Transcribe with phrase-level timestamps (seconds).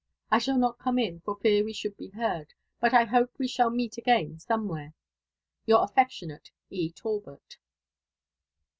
[0.31, 3.47] I shall not come in, for fear we should be heard; but 1 hope we
[3.47, 4.95] shall meet again somewhere.
[5.67, 6.91] Your affectionate, E.
[6.91, 7.57] Talbot.